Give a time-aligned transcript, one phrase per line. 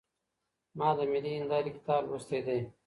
[0.77, 2.59] ما د ملي هنداره کتاب لوستی دی.